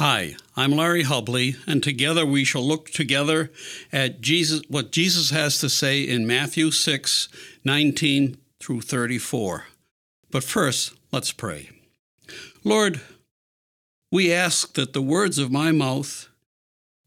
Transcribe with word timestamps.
Hi, 0.00 0.36
I'm 0.56 0.72
Larry 0.72 1.04
Hubley, 1.04 1.56
and 1.66 1.82
together 1.82 2.24
we 2.24 2.42
shall 2.42 2.66
look 2.66 2.88
together 2.88 3.52
at 3.92 4.22
Jesus 4.22 4.62
what 4.66 4.92
Jesus 4.92 5.28
has 5.28 5.58
to 5.58 5.68
say 5.68 6.00
in 6.00 6.26
Matthew 6.26 6.70
6, 6.70 7.28
19 7.66 8.38
through 8.60 8.80
34. 8.80 9.66
But 10.30 10.42
first, 10.42 10.94
let's 11.12 11.32
pray. 11.32 11.68
Lord, 12.64 13.02
we 14.10 14.32
ask 14.32 14.72
that 14.72 14.94
the 14.94 15.02
words 15.02 15.38
of 15.38 15.52
my 15.52 15.70
mouth 15.70 16.30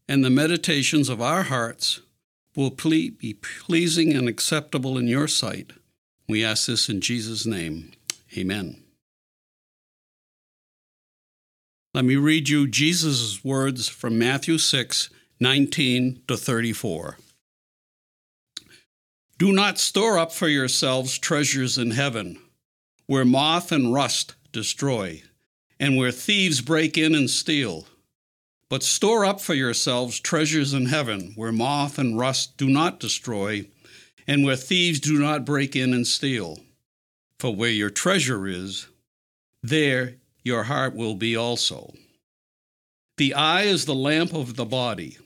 and 0.08 0.24
the 0.24 0.30
meditations 0.30 1.08
of 1.08 1.20
our 1.20 1.42
hearts 1.42 2.00
will 2.54 2.70
ple- 2.70 3.10
be 3.18 3.34
pleasing 3.42 4.12
and 4.14 4.28
acceptable 4.28 4.96
in 4.96 5.08
your 5.08 5.26
sight. 5.26 5.72
We 6.28 6.44
ask 6.44 6.68
this 6.68 6.88
in 6.88 7.00
Jesus' 7.00 7.44
name. 7.44 7.90
Amen. 8.38 8.83
Let 11.94 12.04
me 12.04 12.16
read 12.16 12.48
you 12.48 12.66
Jesus' 12.66 13.44
words 13.44 13.88
from 13.88 14.18
Matthew 14.18 14.58
6 14.58 15.10
19 15.38 16.22
to 16.26 16.36
34. 16.36 17.18
Do 19.38 19.52
not 19.52 19.78
store 19.78 20.18
up 20.18 20.32
for 20.32 20.48
yourselves 20.48 21.16
treasures 21.16 21.78
in 21.78 21.92
heaven, 21.92 22.40
where 23.06 23.24
moth 23.24 23.70
and 23.70 23.94
rust 23.94 24.34
destroy, 24.50 25.22
and 25.78 25.96
where 25.96 26.10
thieves 26.10 26.60
break 26.60 26.98
in 26.98 27.14
and 27.14 27.30
steal. 27.30 27.86
But 28.68 28.82
store 28.82 29.24
up 29.24 29.40
for 29.40 29.54
yourselves 29.54 30.18
treasures 30.18 30.74
in 30.74 30.86
heaven, 30.86 31.34
where 31.36 31.52
moth 31.52 31.96
and 31.96 32.18
rust 32.18 32.56
do 32.56 32.68
not 32.68 32.98
destroy, 32.98 33.68
and 34.26 34.44
where 34.44 34.56
thieves 34.56 34.98
do 34.98 35.16
not 35.16 35.44
break 35.44 35.76
in 35.76 35.94
and 35.94 36.08
steal. 36.08 36.58
For 37.38 37.54
where 37.54 37.70
your 37.70 37.90
treasure 37.90 38.48
is, 38.48 38.88
there 39.62 40.16
your 40.44 40.64
heart 40.64 40.94
will 40.94 41.14
be 41.14 41.34
also. 41.34 41.94
The 43.16 43.34
eye 43.34 43.62
is 43.62 43.86
the 43.86 43.94
lamp 43.94 44.32
of 44.34 44.56
the 44.56 44.64
body. 44.64 45.18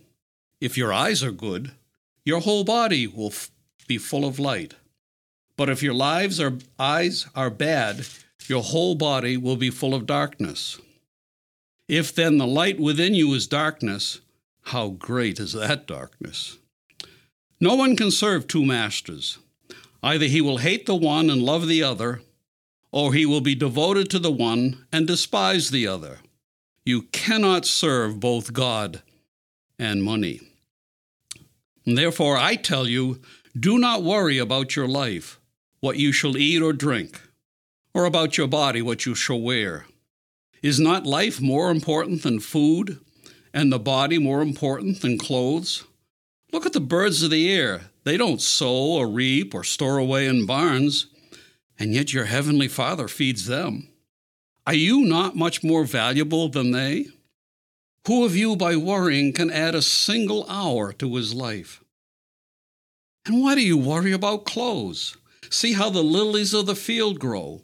If 0.61 0.77
your 0.77 0.93
eyes 0.93 1.23
are 1.23 1.33
good, 1.33 1.73
your 2.25 2.41
whole 2.41 2.65
body 2.65 3.07
will 3.07 3.29
f- 3.29 3.51
be 3.87 3.99
full 3.99 4.25
of 4.25 4.39
light. 4.39 4.75
But 5.57 5.69
if 5.69 5.83
your 5.83 5.95
lives 5.95 6.39
are, 6.41 6.59
eyes 6.79 7.27
are 7.35 7.51
bad, 7.51 8.07
your 8.47 8.63
whole 8.63 8.95
body 8.95 9.37
will 9.37 9.57
be 9.57 9.71
full 9.71 9.95
of 9.95 10.07
darkness. 10.07 10.79
If 11.89 12.15
then 12.15 12.39
the 12.39 12.47
light 12.47 12.79
within 12.79 13.15
you 13.15 13.33
is 13.35 13.47
darkness, 13.47 14.21
how 14.65 14.91
great 14.91 15.41
is 15.41 15.55
that 15.55 15.87
darkness? 15.87 16.59
No 17.61 17.75
one 17.75 17.97
can 17.97 18.11
serve 18.11 18.47
two 18.47 18.65
masters. 18.65 19.39
Either 20.03 20.27
he 20.27 20.41
will 20.41 20.59
hate 20.59 20.87
the 20.87 20.95
one 20.95 21.31
and 21.31 21.43
love 21.43 21.67
the 21.67 21.83
other, 21.83 22.21
or 22.91 23.13
he 23.13 23.27
will 23.27 23.41
be 23.41 23.55
devoted 23.55 24.11
to 24.11 24.19
the 24.19 24.31
one 24.31 24.87
and 24.93 25.07
despise 25.07 25.71
the 25.71 25.87
other. 25.87 26.19
You 26.85 27.03
cannot 27.03 27.67
serve 27.67 28.21
both 28.21 28.53
God 28.53 29.03
and 29.79 30.03
money. 30.03 30.41
Therefore, 31.85 32.37
I 32.37 32.57
tell 32.57 32.87
you, 32.87 33.21
do 33.59 33.79
not 33.79 34.03
worry 34.03 34.39
about 34.39 34.77
your 34.77 34.89
life, 34.89 35.39
what 35.81 35.97
you 35.97 36.13
shall 36.13 36.37
eat 36.37 36.63
or 36.63 36.73
drink, 36.73 37.21
or 37.95 38.05
about 38.05 38.37
your 38.37 38.47
body, 38.47 38.83
what 38.83 39.07
you 39.07 39.15
shall 39.15 39.41
wear. 39.41 39.87
Is 40.63 40.81
not 40.81 41.07
life 41.07 41.41
more 41.41 41.71
important 41.71 42.23
than 42.23 42.41
food, 42.41 42.99
and 43.55 43.73
the 43.73 43.79
body 43.79 44.19
more 44.19 44.43
important 44.43 45.01
than 45.01 45.19
clothes? 45.19 45.85
Look 46.53 46.67
at 46.67 46.73
the 46.73 46.81
birds 46.81 47.23
of 47.23 47.31
the 47.31 47.53
air. 47.53 47.91
They 48.05 48.17
don't 48.17 48.41
sow 48.41 48.93
or 48.95 49.09
reap 49.09 49.55
or 49.55 49.65
store 49.65 49.99
away 49.99 50.27
in 50.27 50.47
barns, 50.47 51.07
and 51.79 51.95
yet 51.95 52.13
your 52.13 52.25
heavenly 52.25 52.69
Father 52.69 53.09
feeds 53.09 53.47
them. 53.47 53.89
Are 54.67 54.75
you 54.75 55.01
not 55.01 55.37
much 55.37 55.63
more 55.63 55.85
valuable 55.85 56.49
than 56.49 56.73
they? 56.73 57.07
Who 58.07 58.25
of 58.25 58.37
you, 58.37 58.57
by 58.57 58.77
worrying, 58.77 59.33
can 59.33 59.51
add 59.51 59.75
a 59.75 59.83
single 59.83 60.49
hour 60.49 60.93
to 60.95 61.17
his 61.17 61.35
life? 61.35 61.83
And 63.27 63.43
why 63.43 63.55
do 63.55 63.61
you 63.61 63.77
worry 63.77 64.13
about 64.13 64.45
clothes? 64.45 65.17
See 65.51 65.75
how 65.75 65.91
the 65.91 66.03
lilies 66.03 66.55
of 66.55 66.67
the 66.67 66.75
field 66.75 67.19
grow. 67.19 67.63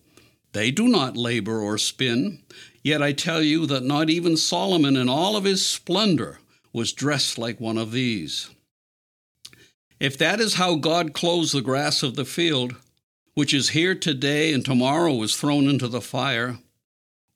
They 0.53 0.71
do 0.71 0.87
not 0.87 1.17
labor 1.17 1.61
or 1.61 1.79
spin. 1.79 2.43
Yet 2.83 3.03
I 3.03 3.13
tell 3.13 3.43
you 3.43 3.67
that 3.67 3.83
not 3.83 4.11
even 4.11 4.37
Solomon 4.37 4.97
in 4.97 5.09
all 5.09 5.37
of 5.37 5.45
his 5.45 5.67
splendor 5.67 6.39
was 6.73 6.93
dressed 6.93 7.39
like 7.39 7.61
one 7.61 7.79
of 7.79 7.93
these. 7.93 8.51
If 9.99 10.19
that 10.19 10.41
is 10.41 10.55
how 10.55 10.77
God 10.77 11.15
clothes 11.15 11.53
the 11.53 11.63
grass 11.63 12.03
of 12.03 12.15
the 12.15 12.25
field, 12.25 12.77
which 13.35 13.53
is 13.53 13.71
here 13.71 13.95
today 13.95 14.53
and 14.53 14.65
tomorrow 14.65 15.23
is 15.23 15.37
thrown 15.37 15.69
into 15.69 15.89
the 15.89 16.01
fire, 16.01 16.59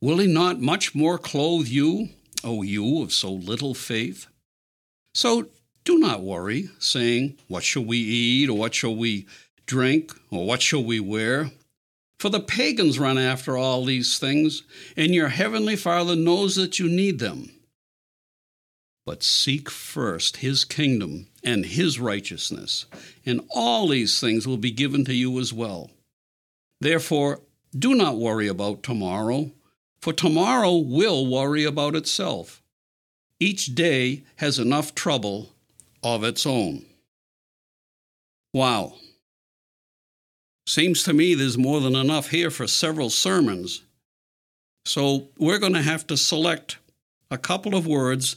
will 0.01 0.19
he 0.19 0.27
not 0.27 0.61
much 0.61 0.95
more 0.95 1.19
clothe 1.19 1.67
you, 1.67 2.11
O 2.45 2.63
you 2.63 3.03
of 3.03 3.13
so 3.13 3.33
little 3.33 3.75
faith? 3.75 4.27
So 5.15 5.49
do 5.85 5.99
not 5.99 6.23
worry, 6.23 6.71
saying, 6.79 7.39
What 7.49 7.65
shall 7.65 7.85
we 7.85 7.99
eat, 7.99 8.49
or 8.49 8.57
what 8.57 8.75
shall 8.75 8.95
we 8.95 9.27
drink, 9.67 10.13
or 10.31 10.47
what 10.47 10.63
shall 10.63 10.85
we 10.85 11.01
wear? 11.01 11.51
For 12.21 12.29
the 12.29 12.41
pagans 12.41 12.99
run 12.99 13.17
after 13.17 13.57
all 13.57 13.85
these 13.85 14.19
things, 14.19 14.63
and 14.97 15.15
your 15.15 15.29
heavenly 15.29 15.77
Father 15.77 16.17
knows 16.17 16.57
that 16.57 16.79
you 16.79 16.89
need 16.89 17.21
them. 17.21 17.51
But 19.09 19.23
seek 19.23 19.71
first 19.71 20.37
his 20.37 20.67
kingdom 20.67 21.29
and 21.43 21.65
his 21.65 21.99
righteousness, 21.99 22.85
and 23.25 23.41
all 23.49 23.89
these 23.89 24.21
things 24.21 24.47
will 24.47 24.59
be 24.59 24.71
given 24.71 25.07
to 25.07 25.15
you 25.15 25.41
as 25.41 25.51
well. 25.51 25.91
Therefore, 26.83 27.41
do 27.75 27.95
not 27.95 28.19
worry 28.19 28.49
about 28.49 28.83
tomorrow, 28.83 29.51
for 30.03 30.13
tomorrow 30.13 30.77
will 30.77 31.27
worry 31.27 31.65
about 31.65 31.97
itself. 31.97 32.63
Each 33.41 33.75
day 33.75 34.25
has 34.37 34.59
enough 34.59 34.95
trouble 34.95 35.55
of 36.03 36.23
its 36.23 36.45
own. 36.45 36.85
Wow. 38.53 38.97
Seems 40.67 41.03
to 41.05 41.15
me 41.15 41.33
there's 41.33 41.57
more 41.57 41.81
than 41.81 41.97
enough 41.97 42.29
here 42.29 42.51
for 42.51 42.67
several 42.67 43.09
sermons. 43.09 43.85
So 44.85 45.29
we're 45.39 45.59
going 45.59 45.73
to 45.73 45.81
have 45.81 46.07
to 46.09 46.19
select 46.19 46.77
a 47.31 47.39
couple 47.39 47.75
of 47.75 47.87
words 47.87 48.37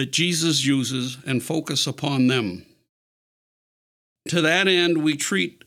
that 0.00 0.12
Jesus 0.12 0.64
uses 0.64 1.18
and 1.26 1.42
focus 1.42 1.86
upon 1.86 2.26
them. 2.26 2.64
To 4.28 4.40
that 4.40 4.66
end, 4.66 5.04
we 5.04 5.14
treat 5.14 5.62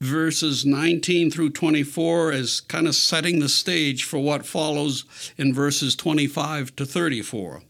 verses 0.00 0.64
19 0.64 1.28
through 1.28 1.50
24 1.50 2.30
as 2.30 2.60
kind 2.60 2.86
of 2.86 2.94
setting 2.94 3.40
the 3.40 3.48
stage 3.48 4.04
for 4.04 4.20
what 4.20 4.46
follows 4.46 5.06
in 5.36 5.52
verses 5.52 5.96
25 5.96 6.76
to 6.76 6.86
34. 6.86 7.62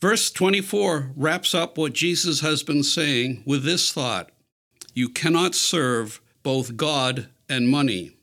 Verse 0.00 0.28
24 0.32 1.12
wraps 1.14 1.54
up 1.54 1.78
what 1.78 1.92
Jesus 1.92 2.40
has 2.40 2.64
been 2.64 2.82
saying 2.82 3.44
with 3.46 3.62
this 3.62 3.92
thought 3.92 4.32
You 4.92 5.08
cannot 5.08 5.54
serve 5.54 6.20
both 6.42 6.76
God 6.76 7.28
and 7.48 7.68
money. 7.68 8.16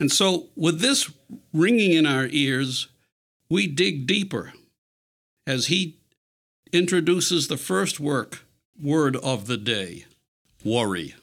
And 0.00 0.10
so, 0.10 0.46
with 0.56 0.80
this 0.80 1.12
ringing 1.52 1.92
in 1.92 2.06
our 2.06 2.26
ears, 2.30 2.88
we 3.50 3.66
dig 3.66 4.06
deeper 4.06 4.54
as 5.46 5.66
he 5.66 5.96
introduces 6.72 7.48
the 7.48 7.56
first 7.56 8.00
work 8.00 8.44
word 8.80 9.16
of 9.16 9.46
the 9.46 9.56
day 9.56 10.04
worry. 10.64 11.14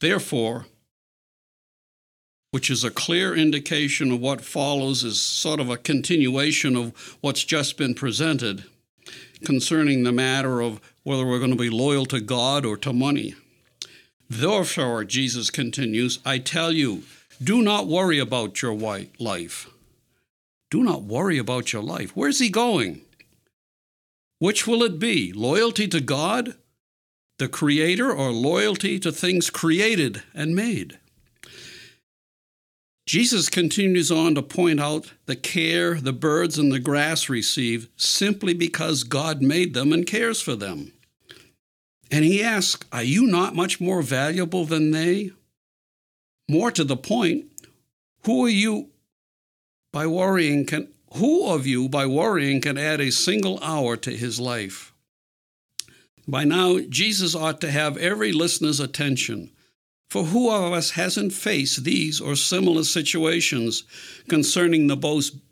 Therefore, 0.00 0.66
which 2.50 2.70
is 2.70 2.84
a 2.84 2.90
clear 2.90 3.34
indication 3.34 4.10
of 4.12 4.20
what 4.20 4.40
follows, 4.40 5.04
is 5.04 5.20
sort 5.20 5.60
of 5.60 5.68
a 5.68 5.76
continuation 5.76 6.76
of 6.76 7.16
what's 7.20 7.44
just 7.44 7.76
been 7.76 7.94
presented 7.94 8.64
concerning 9.44 10.04
the 10.04 10.12
matter 10.12 10.62
of 10.62 10.80
whether 11.02 11.26
we're 11.26 11.38
going 11.38 11.50
to 11.50 11.56
be 11.56 11.68
loyal 11.68 12.06
to 12.06 12.20
God 12.20 12.64
or 12.64 12.76
to 12.78 12.92
money. 12.92 13.34
Therefore, 14.30 15.04
Jesus 15.04 15.50
continues, 15.50 16.18
I 16.24 16.38
tell 16.38 16.72
you, 16.72 17.02
do 17.42 17.62
not 17.62 17.86
worry 17.86 18.18
about 18.18 18.62
your 18.62 18.74
life. 19.18 19.68
Do 20.70 20.82
not 20.82 21.02
worry 21.02 21.38
about 21.38 21.72
your 21.72 21.82
life. 21.82 22.12
Where's 22.16 22.38
he 22.38 22.48
going? 22.48 23.02
Which 24.38 24.66
will 24.66 24.82
it 24.82 24.98
be? 24.98 25.32
Loyalty 25.32 25.88
to 25.88 26.00
God, 26.00 26.54
the 27.38 27.48
Creator, 27.48 28.12
or 28.12 28.30
loyalty 28.30 28.98
to 29.00 29.10
things 29.10 29.50
created 29.50 30.22
and 30.34 30.54
made? 30.54 30.98
Jesus 33.06 33.48
continues 33.48 34.10
on 34.10 34.34
to 34.34 34.42
point 34.42 34.80
out 34.80 35.12
the 35.26 35.36
care 35.36 35.94
the 35.94 36.12
birds 36.12 36.58
and 36.58 36.72
the 36.72 36.80
grass 36.80 37.28
receive 37.28 37.88
simply 37.96 38.52
because 38.52 39.04
God 39.04 39.40
made 39.40 39.74
them 39.74 39.92
and 39.92 40.04
cares 40.04 40.40
for 40.40 40.56
them. 40.56 40.92
And 42.10 42.24
he 42.24 42.42
asks, 42.42 42.84
Are 42.92 43.04
you 43.04 43.26
not 43.26 43.54
much 43.54 43.80
more 43.80 44.02
valuable 44.02 44.64
than 44.64 44.90
they? 44.90 45.30
More 46.48 46.70
to 46.72 46.84
the 46.84 46.96
point, 46.96 47.46
who 48.24 48.44
are 48.44 48.50
you 48.50 48.90
by 49.92 50.06
worrying 50.06 50.66
can 50.66 50.88
who 51.14 51.48
of 51.48 51.66
you 51.66 51.88
by 51.88 52.06
worrying 52.06 52.60
can 52.60 52.76
add 52.76 53.00
a 53.00 53.12
single 53.12 53.58
hour 53.62 53.96
to 53.96 54.10
his 54.10 54.40
life? 54.40 54.92
By 56.28 56.44
now, 56.44 56.80
Jesus 56.88 57.34
ought 57.34 57.60
to 57.60 57.70
have 57.70 57.96
every 57.96 58.32
listener's 58.32 58.80
attention, 58.80 59.50
For 60.10 60.24
who 60.24 60.50
of 60.50 60.72
us 60.72 60.90
hasn't 60.90 61.32
faced 61.32 61.84
these 61.84 62.20
or 62.20 62.36
similar 62.36 62.84
situations 62.84 63.84
concerning 64.28 64.86
the 64.86 64.96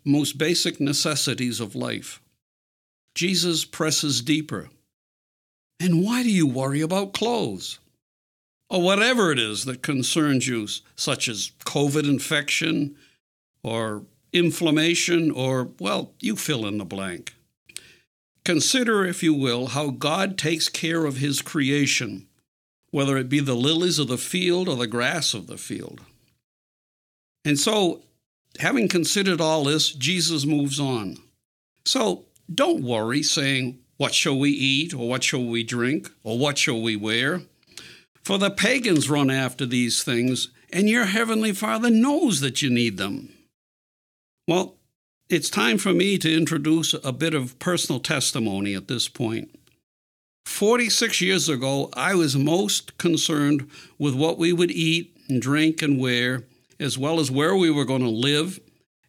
most, 0.04 0.38
basic 0.38 0.80
necessities 0.80 1.60
of 1.60 1.74
life? 1.74 2.20
Jesus 3.14 3.64
presses 3.64 4.22
deeper. 4.22 4.70
And 5.80 6.04
why 6.04 6.22
do 6.22 6.30
you 6.30 6.46
worry 6.46 6.80
about 6.80 7.12
clothes? 7.12 7.78
Or 8.70 8.80
whatever 8.82 9.30
it 9.30 9.38
is 9.38 9.64
that 9.66 9.82
concerns 9.82 10.48
you, 10.48 10.66
such 10.96 11.28
as 11.28 11.52
COVID 11.64 12.04
infection 12.04 12.96
or 13.62 14.04
inflammation, 14.34 15.30
or, 15.30 15.70
well, 15.78 16.12
you 16.20 16.36
fill 16.36 16.66
in 16.66 16.76
the 16.76 16.84
blank. 16.84 17.34
Consider, 18.44 19.04
if 19.04 19.22
you 19.22 19.32
will, 19.32 19.68
how 19.68 19.88
God 19.88 20.36
takes 20.36 20.68
care 20.68 21.06
of 21.06 21.16
His 21.16 21.40
creation, 21.40 22.26
whether 22.90 23.16
it 23.16 23.30
be 23.30 23.40
the 23.40 23.54
lilies 23.54 23.98
of 23.98 24.08
the 24.08 24.18
field 24.18 24.68
or 24.68 24.76
the 24.76 24.86
grass 24.86 25.32
of 25.32 25.46
the 25.46 25.56
field. 25.56 26.02
And 27.44 27.58
so, 27.58 28.02
having 28.58 28.88
considered 28.88 29.40
all 29.40 29.64
this, 29.64 29.92
Jesus 29.92 30.44
moves 30.44 30.78
on. 30.78 31.16
So, 31.86 32.26
don't 32.52 32.82
worry 32.82 33.22
saying, 33.22 33.78
What 33.96 34.14
shall 34.14 34.38
we 34.38 34.50
eat, 34.50 34.92
or 34.92 35.08
what 35.08 35.24
shall 35.24 35.44
we 35.44 35.62
drink, 35.62 36.10
or 36.22 36.38
what 36.38 36.58
shall 36.58 36.80
we 36.80 36.96
wear? 36.96 37.42
For 38.22 38.38
the 38.38 38.50
pagans 38.50 39.10
run 39.10 39.30
after 39.30 39.66
these 39.66 40.02
things, 40.02 40.48
and 40.72 40.88
your 40.88 41.04
heavenly 41.04 41.52
Father 41.52 41.90
knows 41.90 42.40
that 42.40 42.62
you 42.62 42.70
need 42.70 42.96
them. 42.96 43.33
Well, 44.46 44.76
it's 45.30 45.48
time 45.48 45.78
for 45.78 45.94
me 45.94 46.18
to 46.18 46.36
introduce 46.36 46.94
a 47.02 47.12
bit 47.12 47.32
of 47.32 47.58
personal 47.58 47.98
testimony 47.98 48.74
at 48.74 48.88
this 48.88 49.08
point. 49.08 49.48
46 50.44 51.22
years 51.22 51.48
ago, 51.48 51.88
I 51.94 52.14
was 52.14 52.36
most 52.36 52.98
concerned 52.98 53.68
with 53.98 54.14
what 54.14 54.36
we 54.36 54.52
would 54.52 54.70
eat 54.70 55.16
and 55.28 55.40
drink 55.40 55.80
and 55.80 55.98
wear, 55.98 56.44
as 56.78 56.98
well 56.98 57.18
as 57.18 57.30
where 57.30 57.56
we 57.56 57.70
were 57.70 57.86
going 57.86 58.02
to 58.02 58.10
live 58.10 58.60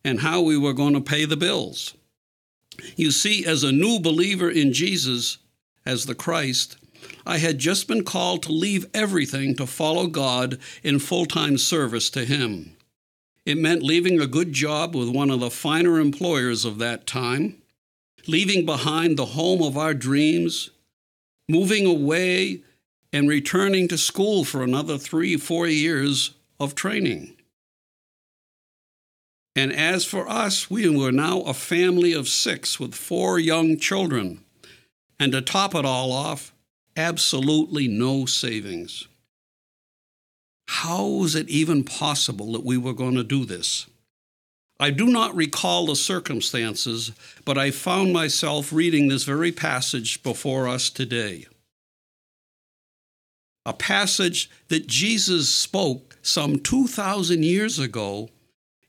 and 0.06 0.22
how 0.22 0.42
we 0.42 0.58
were 0.58 0.74
going 0.74 0.94
to 0.94 1.02
pay 1.02 1.26
the 1.26 1.36
bills. 1.36 1.96
You 2.96 3.12
see, 3.12 3.46
as 3.46 3.64
a 3.64 3.74
new 3.74 4.00
believer 4.00 4.50
in 4.50 4.72
Jesus, 4.72 5.40
as 5.86 6.06
the 6.06 6.16
Christ, 6.16 6.78
I 7.26 7.40
had 7.40 7.60
just 7.60 7.90
been 7.90 8.06
called 8.06 8.44
to 8.44 8.54
leave 8.54 8.86
everything 8.94 9.56
to 9.56 9.68
follow 9.68 10.08
God 10.08 10.60
in 10.81 11.00
full 11.00 11.26
time 11.26 11.58
service 11.58 12.10
to 12.12 12.24
Him. 12.24 12.75
It 13.45 13.57
meant 13.57 13.83
leaving 13.83 14.19
a 14.19 14.27
good 14.27 14.53
job 14.53 14.95
with 14.95 15.09
one 15.09 15.30
of 15.30 15.39
the 15.39 15.51
finer 15.51 16.00
employers 16.00 16.65
of 16.65 16.80
that 16.80 17.06
time, 17.06 17.62
leaving 18.27 18.65
behind 18.65 19.18
the 19.18 19.27
home 19.27 19.62
of 19.62 19.77
our 19.77 19.94
dreams, 19.94 20.71
moving 21.47 21.86
away 21.86 22.62
and 23.13 23.30
returning 23.30 23.88
to 23.89 23.97
school 23.97 24.44
for 24.44 24.63
another 24.63 24.97
three, 24.97 25.38
four 25.38 25.68
years 25.68 26.31
of 26.59 26.74
training. 26.74 27.36
And 29.56 29.71
as 29.71 30.03
for 30.03 30.27
us, 30.27 30.69
we 30.69 30.89
were 30.89 31.12
now 31.12 31.42
a 31.42 31.53
family 31.53 32.13
of 32.13 32.27
six 32.27 32.80
with 32.80 32.94
four 32.94 33.39
young 33.39 33.77
children. 33.77 34.44
And 35.18 35.31
to 35.31 35.42
top 35.42 35.74
it 35.75 35.86
all 35.86 36.12
off, 36.12 36.53
absolutely 36.97 37.88
no 37.88 38.25
savings. 38.25 39.07
How 40.68 41.06
was 41.06 41.36
it 41.36 41.50
even 41.50 41.84
possible 41.84 42.52
that 42.54 42.66
we 42.66 42.78
were 42.78 42.94
going 42.94 43.16
to 43.16 43.24
do 43.24 43.46
this? 43.46 43.88
I 44.80 44.90
do 44.90 45.06
not 45.06 45.36
recall 45.36 45.86
the 45.86 45.96
circumstances, 45.96 47.12
but 47.46 47.58
I 47.58 47.72
found 47.72 48.12
myself 48.12 48.74
reading 48.74 49.08
this 49.08 49.24
very 49.24 49.52
passage 49.52 50.22
before 50.22 50.68
us 50.68 50.90
today. 50.90 51.46
A 53.66 53.74
passage 53.74 54.50
that 54.68 54.88
Jesus 54.88 55.50
spoke 55.50 56.18
some 56.22 56.60
2,000 56.60 57.44
years 57.44 57.80
ago, 57.80 58.30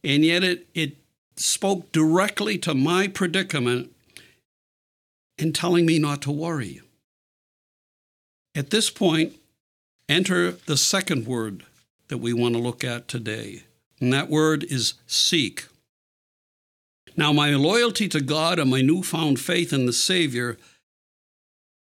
and 0.02 0.24
yet 0.24 0.42
it, 0.42 0.66
it 0.74 0.96
spoke 1.36 1.92
directly 1.92 2.58
to 2.58 2.74
my 2.74 3.06
predicament 3.06 3.92
in 5.38 5.52
telling 5.52 5.86
me 5.86 5.98
not 5.98 6.20
to 6.22 6.32
worry. 6.32 6.80
At 8.54 8.70
this 8.70 8.90
point, 8.90 9.34
enter 10.08 10.52
the 10.52 10.76
second 10.76 11.26
word 11.26 11.64
that 12.08 12.18
we 12.18 12.32
want 12.32 12.54
to 12.54 12.60
look 12.60 12.84
at 12.84 13.08
today, 13.08 13.64
and 14.00 14.12
that 14.12 14.30
word 14.30 14.64
is 14.64 14.94
seek. 15.06 15.66
Now, 17.16 17.32
my 17.32 17.50
loyalty 17.50 18.08
to 18.10 18.20
God 18.20 18.58
and 18.58 18.70
my 18.70 18.82
newfound 18.82 19.40
faith 19.40 19.72
in 19.72 19.86
the 19.86 19.92
Savior 19.92 20.58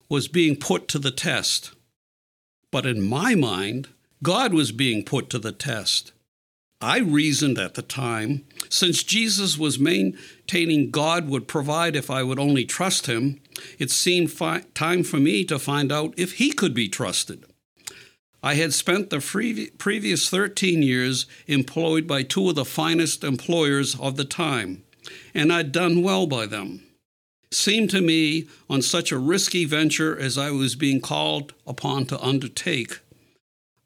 was 0.09 0.29
being 0.29 0.57
put 0.57 0.89
to 0.89 0.99
the 0.99 1.11
test. 1.11 1.73
But 2.71 2.87
in 2.87 3.01
my 3.03 3.35
mind, 3.35 3.89
God 4.23 4.53
was 4.53 4.73
being 4.73 5.05
put 5.05 5.31
to 5.31 5.39
the 5.39 5.53
test. 5.53 6.13
I 6.81 6.99
reasoned 6.99 7.59
at 7.59 7.75
the 7.75 7.83
time, 7.83 8.45
since 8.69 9.03
Jesus 9.03 9.57
was 9.57 9.79
maintaining 9.79 10.91
God 10.91 11.29
would 11.29 11.49
provide 11.49 11.97
if 11.97 12.11
I 12.11 12.23
would 12.23 12.39
only 12.39 12.67
trust 12.67 13.07
Him, 13.07 13.41
it 13.79 13.91
seemed 13.91 14.31
fi- 14.31 14.65
time 14.75 15.03
for 15.03 15.17
me 15.17 15.45
to 15.47 15.59
find 15.59 15.91
out 15.91 16.13
if 16.19 16.35
He 16.35 16.53
could 16.53 16.75
be 16.75 16.89
trusted. 16.89 17.45
I 18.43 18.55
had 18.55 18.75
spent 18.75 19.11
the 19.11 19.21
free- 19.21 19.71
previous 19.79 20.29
13 20.29 20.83
years 20.83 21.27
employed 21.47 22.07
by 22.07 22.23
two 22.23 22.49
of 22.49 22.55
the 22.55 22.65
finest 22.65 23.25
employers 23.25 23.99
of 23.99 24.17
the 24.17 24.25
time, 24.25 24.83
and 25.35 25.53
I'd 25.53 25.73
done 25.73 26.03
well 26.03 26.27
by 26.27 26.47
them. 26.47 26.83
Seemed 27.51 27.91
to 27.91 28.01
me, 28.01 28.47
on 28.69 28.83
such 28.83 29.13
a 29.13 29.19
risky 29.19 29.65
venture 29.65 30.19
as 30.19 30.37
I 30.37 30.51
was 30.51 30.75
being 30.75 31.01
called 31.01 31.55
upon 31.67 32.07
to 32.07 32.21
undertake, 32.21 33.01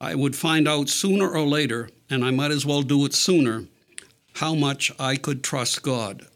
I 0.01 0.15
would 0.15 0.35
find 0.35 0.67
out 0.67 0.89
sooner 0.89 1.29
or 1.29 1.47
later, 1.47 1.91
and 2.09 2.25
I 2.25 2.31
might 2.31 2.51
as 2.51 2.65
well 2.65 2.83
do 2.83 3.05
it 3.05 3.15
sooner, 3.15 3.67
how 4.35 4.55
much 4.55 4.91
I 4.99 5.17
could 5.17 5.45
trust 5.45 5.83
God. 5.83 6.27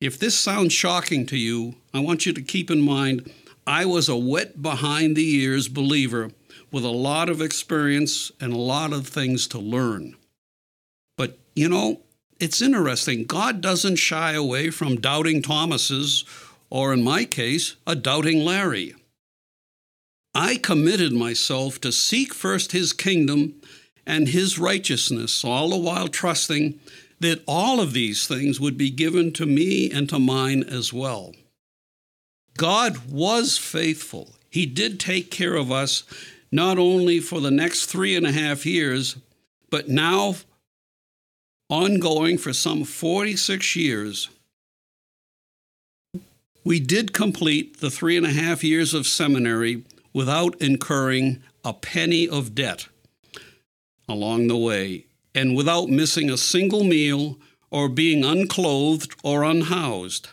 If 0.00 0.18
this 0.18 0.34
sounds 0.34 0.72
shocking 0.72 1.26
to 1.26 1.38
you, 1.38 1.76
I 1.94 2.00
want 2.00 2.26
you 2.26 2.32
to 2.32 2.42
keep 2.42 2.70
in 2.70 2.82
mind 2.82 3.30
I 3.66 3.84
was 3.84 4.08
a 4.08 4.16
wet 4.16 4.60
behind 4.60 5.16
the 5.16 5.36
ears 5.36 5.68
believer 5.68 6.30
with 6.70 6.84
a 6.84 6.88
lot 6.88 7.28
of 7.28 7.40
experience 7.40 8.32
and 8.40 8.52
a 8.52 8.58
lot 8.58 8.92
of 8.92 9.06
things 9.06 9.46
to 9.48 9.58
learn. 9.58 10.16
But 11.16 11.38
you 11.54 11.68
know, 11.68 12.00
it's 12.40 12.62
interesting. 12.62 13.24
God 13.24 13.60
doesn't 13.60 13.96
shy 13.96 14.32
away 14.32 14.70
from 14.70 15.00
doubting 15.00 15.42
Thomas's, 15.42 16.24
or 16.70 16.92
in 16.92 17.04
my 17.04 17.24
case, 17.24 17.76
a 17.86 17.94
doubting 17.94 18.44
Larry. 18.44 18.94
I 20.34 20.56
committed 20.56 21.12
myself 21.12 21.80
to 21.82 21.92
seek 21.92 22.32
first 22.32 22.72
his 22.72 22.92
kingdom 22.92 23.60
and 24.06 24.28
his 24.28 24.58
righteousness, 24.58 25.44
all 25.44 25.70
the 25.70 25.76
while 25.76 26.08
trusting 26.08 26.80
that 27.20 27.44
all 27.46 27.80
of 27.80 27.92
these 27.92 28.26
things 28.26 28.58
would 28.58 28.76
be 28.76 28.90
given 28.90 29.32
to 29.32 29.46
me 29.46 29.90
and 29.90 30.08
to 30.08 30.18
mine 30.18 30.64
as 30.64 30.92
well. 30.92 31.34
God 32.56 33.10
was 33.10 33.58
faithful. 33.58 34.34
He 34.50 34.66
did 34.66 34.98
take 34.98 35.30
care 35.30 35.54
of 35.54 35.70
us 35.70 36.02
not 36.52 36.78
only 36.78 37.18
for 37.18 37.40
the 37.40 37.50
next 37.50 37.86
three 37.86 38.14
and 38.14 38.26
a 38.26 38.32
half 38.32 38.66
years, 38.66 39.16
but 39.70 39.88
now 39.88 40.36
ongoing 41.70 42.36
for 42.36 42.52
some 42.52 42.84
46 42.84 43.74
years. 43.74 44.28
We 46.62 46.78
did 46.78 47.14
complete 47.14 47.80
the 47.80 47.90
three 47.90 48.18
and 48.18 48.26
a 48.26 48.32
half 48.32 48.62
years 48.62 48.92
of 48.92 49.06
seminary 49.06 49.82
without 50.12 50.60
incurring 50.60 51.42
a 51.64 51.72
penny 51.72 52.28
of 52.28 52.54
debt 52.54 52.86
along 54.06 54.48
the 54.48 54.56
way, 54.56 55.06
and 55.34 55.56
without 55.56 55.88
missing 55.88 56.28
a 56.28 56.36
single 56.36 56.84
meal 56.84 57.38
or 57.70 57.88
being 57.88 58.22
unclothed 58.24 59.14
or 59.22 59.42
unhoused. 59.42 60.28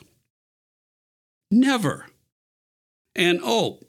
Never. 1.49 2.07
And 3.15 3.39
oh, 3.41 3.79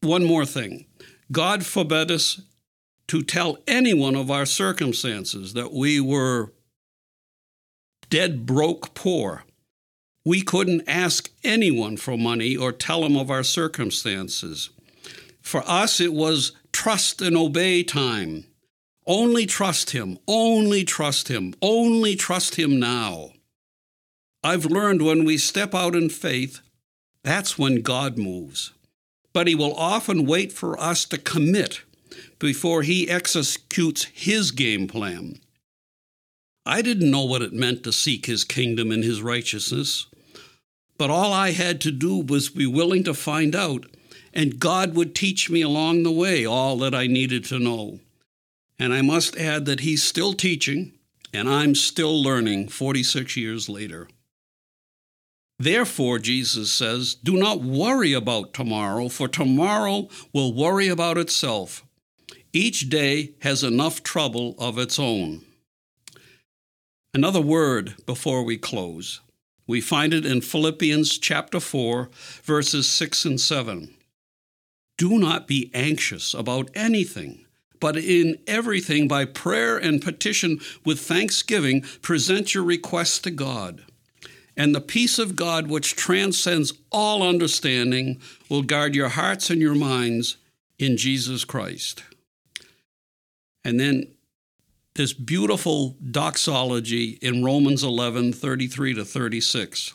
one 0.00 0.24
more 0.24 0.46
thing 0.46 0.86
God 1.32 1.66
forbid 1.66 2.10
us 2.10 2.42
to 3.08 3.22
tell 3.22 3.58
anyone 3.66 4.14
of 4.14 4.30
our 4.30 4.46
circumstances 4.46 5.54
that 5.54 5.72
we 5.72 6.00
were 6.00 6.52
dead 8.10 8.46
broke 8.46 8.94
poor. 8.94 9.44
We 10.24 10.42
couldn't 10.42 10.88
ask 10.88 11.30
anyone 11.42 11.96
for 11.96 12.16
money 12.16 12.56
or 12.56 12.70
tell 12.70 13.00
them 13.00 13.16
of 13.16 13.30
our 13.30 13.42
circumstances. 13.42 14.70
For 15.40 15.64
us, 15.66 16.00
it 16.00 16.12
was 16.12 16.52
trust 16.72 17.20
and 17.20 17.36
obey 17.36 17.82
time. 17.82 18.44
Only 19.06 19.46
trust 19.46 19.90
Him, 19.90 20.18
only 20.28 20.84
trust 20.84 21.28
Him, 21.28 21.54
only 21.60 22.14
trust 22.14 22.54
Him 22.54 22.78
now. 22.78 23.30
I've 24.44 24.66
learned 24.66 25.02
when 25.02 25.24
we 25.24 25.38
step 25.38 25.74
out 25.74 25.96
in 25.96 26.08
faith, 26.08 26.60
that's 27.24 27.58
when 27.58 27.82
God 27.82 28.18
moves. 28.18 28.72
But 29.32 29.46
He 29.46 29.54
will 29.54 29.74
often 29.74 30.26
wait 30.26 30.52
for 30.52 30.78
us 30.80 31.04
to 31.06 31.18
commit 31.18 31.82
before 32.38 32.82
He 32.82 33.08
executes 33.08 34.04
His 34.04 34.50
game 34.50 34.86
plan. 34.86 35.38
I 36.64 36.82
didn't 36.82 37.10
know 37.10 37.24
what 37.24 37.42
it 37.42 37.52
meant 37.52 37.82
to 37.84 37.92
seek 37.92 38.26
His 38.26 38.44
kingdom 38.44 38.90
and 38.92 39.02
His 39.02 39.22
righteousness, 39.22 40.06
but 40.98 41.10
all 41.10 41.32
I 41.32 41.50
had 41.50 41.80
to 41.82 41.90
do 41.90 42.18
was 42.18 42.48
be 42.48 42.66
willing 42.66 43.04
to 43.04 43.14
find 43.14 43.56
out 43.56 43.86
and 44.34 44.58
God 44.58 44.94
would 44.94 45.14
teach 45.14 45.50
me 45.50 45.62
along 45.62 46.02
the 46.02 46.10
way 46.10 46.46
all 46.46 46.76
that 46.78 46.94
I 46.94 47.06
needed 47.06 47.44
to 47.46 47.58
know. 47.58 48.00
And 48.78 48.92
I 48.92 49.02
must 49.02 49.36
add 49.36 49.66
that 49.66 49.80
He's 49.80 50.02
still 50.02 50.32
teaching, 50.32 50.92
and 51.32 51.48
I'm 51.48 51.74
still 51.74 52.22
learning 52.22 52.68
46 52.68 53.36
years 53.36 53.68
later. 53.68 54.08
Therefore, 55.58 56.18
Jesus 56.18 56.72
says, 56.72 57.14
do 57.14 57.36
not 57.36 57.62
worry 57.62 58.12
about 58.12 58.52
tomorrow, 58.52 59.08
for 59.08 59.28
tomorrow 59.28 60.08
will 60.32 60.52
worry 60.52 60.88
about 60.88 61.18
itself. 61.18 61.84
Each 62.52 62.88
day 62.90 63.32
has 63.40 63.62
enough 63.62 64.02
trouble 64.02 64.54
of 64.58 64.78
its 64.78 64.98
own. 64.98 65.42
Another 67.14 67.40
word 67.40 67.94
before 68.06 68.42
we 68.42 68.56
close. 68.56 69.20
We 69.66 69.80
find 69.80 70.12
it 70.12 70.26
in 70.26 70.40
Philippians 70.40 71.18
chapter 71.18 71.60
4, 71.60 72.10
verses 72.42 72.90
6 72.90 73.24
and 73.24 73.40
7. 73.40 73.94
Do 74.98 75.18
not 75.18 75.46
be 75.46 75.70
anxious 75.72 76.34
about 76.34 76.70
anything, 76.74 77.46
but 77.80 77.96
in 77.96 78.38
everything 78.46 79.08
by 79.08 79.24
prayer 79.24 79.78
and 79.78 80.02
petition 80.02 80.60
with 80.84 81.00
thanksgiving 81.00 81.82
present 82.02 82.54
your 82.54 82.64
requests 82.64 83.18
to 83.20 83.30
God. 83.30 83.82
And 84.56 84.74
the 84.74 84.80
peace 84.80 85.18
of 85.18 85.36
God, 85.36 85.68
which 85.68 85.96
transcends 85.96 86.72
all 86.90 87.22
understanding, 87.22 88.20
will 88.48 88.62
guard 88.62 88.94
your 88.94 89.08
hearts 89.08 89.48
and 89.50 89.60
your 89.60 89.74
minds 89.74 90.36
in 90.78 90.96
Jesus 90.96 91.44
Christ. 91.44 92.02
And 93.64 93.80
then 93.80 94.08
this 94.94 95.12
beautiful 95.12 95.96
doxology 96.10 97.18
in 97.22 97.42
Romans 97.42 97.82
11 97.82 98.34
33 98.34 98.94
to 98.94 99.04
36. 99.04 99.94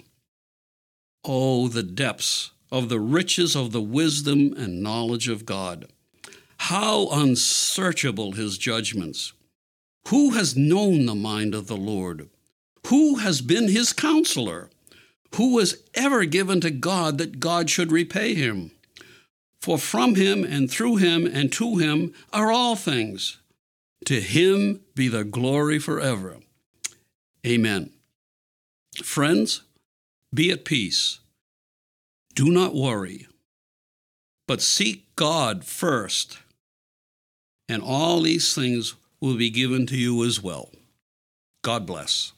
Oh, 1.24 1.68
the 1.68 1.84
depths 1.84 2.52
of 2.72 2.90
the 2.90 3.00
riches 3.00 3.56
of 3.56 3.72
the 3.72 3.82
wisdom 3.82 4.54
and 4.58 4.82
knowledge 4.82 5.28
of 5.28 5.46
God. 5.46 5.88
How 6.60 7.08
unsearchable 7.10 8.32
his 8.34 8.58
judgments. 8.58 9.34
Who 10.08 10.32
has 10.32 10.56
known 10.56 11.06
the 11.06 11.16
mind 11.16 11.54
of 11.54 11.68
the 11.68 11.78
Lord? 11.78 12.30
Who 12.88 13.16
has 13.16 13.42
been 13.42 13.68
his 13.68 13.92
counselor? 13.92 14.70
Who 15.36 15.54
was 15.54 15.84
ever 15.94 16.24
given 16.24 16.62
to 16.62 16.72
God 16.72 17.18
that 17.18 17.40
God 17.40 17.70
should 17.70 17.92
repay 17.92 18.34
him? 18.34 18.72
For 19.62 19.78
from 19.78 20.16
him 20.16 20.46
and 20.46 20.72
through 20.72 20.96
him 20.98 21.26
and 21.26 21.52
to 21.54 21.78
him 21.78 22.14
are 22.32 22.50
all 22.50 22.78
things. 22.78 23.40
To 24.06 24.22
him 24.22 24.82
be 24.96 25.10
the 25.10 25.26
glory 25.26 25.80
forever. 25.80 26.38
Amen. 27.46 27.92
Friends, 29.04 29.64
be 30.34 30.50
at 30.52 30.64
peace. 30.64 31.20
Do 32.36 32.50
not 32.50 32.74
worry, 32.74 33.28
but 34.48 34.62
seek 34.62 35.14
God 35.16 35.66
first, 35.66 36.38
and 37.68 37.82
all 37.82 38.22
these 38.22 38.54
things 38.54 38.96
will 39.20 39.36
be 39.36 39.50
given 39.50 39.88
to 39.88 39.98
you 39.98 40.24
as 40.24 40.42
well. 40.42 40.70
God 41.64 41.86
bless. 41.86 42.32